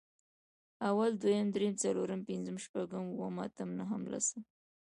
[0.89, 4.41] اول، دويم، درېيم، څلورم، پنځم، شپږم، اووم، اتم، نهم، لسم